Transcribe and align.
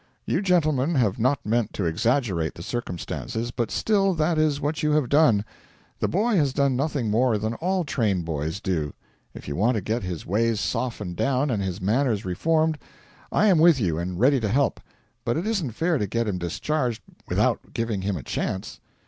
You 0.25 0.41
gentlemen 0.41 0.95
have 0.95 1.19
not 1.19 1.45
meant 1.45 1.73
to 1.73 1.85
exaggerate 1.85 2.55
the 2.55 2.63
circumstances, 2.63 3.51
but 3.51 3.69
still 3.69 4.15
that 4.15 4.39
is 4.39 4.59
what 4.59 4.81
you 4.81 4.93
have 4.93 5.09
done. 5.09 5.45
The 5.99 6.07
boy 6.07 6.37
has 6.37 6.53
done 6.53 6.75
nothing 6.75 7.11
more 7.11 7.37
than 7.37 7.53
all 7.53 7.83
train 7.83 8.23
boys 8.23 8.59
do. 8.59 8.95
If 9.35 9.47
you 9.47 9.55
want 9.55 9.75
to 9.75 9.81
get 9.81 10.01
his 10.01 10.25
ways 10.25 10.59
softened 10.59 11.17
down 11.17 11.51
and 11.51 11.61
his 11.61 11.79
manners 11.79 12.25
reformed, 12.25 12.79
I 13.31 13.45
am 13.45 13.59
with 13.59 13.79
you 13.79 13.99
and 13.99 14.19
ready 14.19 14.39
to 14.39 14.49
help, 14.49 14.79
but 15.23 15.37
it 15.37 15.45
isn't 15.45 15.73
fair 15.73 15.99
to 15.99 16.07
get 16.07 16.27
him 16.27 16.39
discharged 16.39 17.03
without 17.27 17.59
giving 17.71 18.01
him 18.01 18.17
a 18.17 18.23
chance.' 18.23 18.79